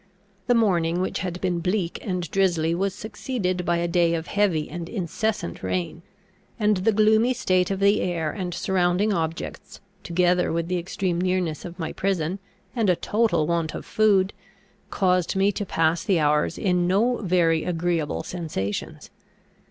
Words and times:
The 0.47 0.55
morning, 0.55 0.99
which 0.99 1.19
had 1.19 1.39
been 1.41 1.59
bleak 1.59 1.99
and 2.01 2.27
drizzly, 2.31 2.73
was 2.73 2.95
succeeded 2.95 3.63
by 3.65 3.77
a 3.77 3.87
day 3.87 4.15
of 4.15 4.25
heavy 4.25 4.67
and 4.67 4.89
incessant 4.89 5.61
rain; 5.61 6.01
and 6.59 6.77
the 6.77 6.91
gloomy 6.91 7.35
state 7.35 7.69
of 7.69 7.79
the 7.79 8.01
air 8.01 8.31
and 8.31 8.51
surrounding 8.51 9.13
objects, 9.13 9.79
together 10.01 10.51
with 10.51 10.69
the 10.69 10.79
extreme 10.79 11.21
nearness 11.21 11.65
of 11.65 11.77
my 11.77 11.93
prison, 11.93 12.39
and 12.75 12.89
a 12.89 12.95
total 12.95 13.45
want 13.45 13.75
of 13.75 13.85
food, 13.85 14.33
caused 14.89 15.35
me 15.35 15.51
to 15.51 15.67
pass 15.67 16.03
the 16.03 16.19
hours 16.19 16.57
in 16.57 16.87
no 16.87 17.17
very 17.17 17.63
agreeable 17.63 18.23
sensations. 18.23 19.11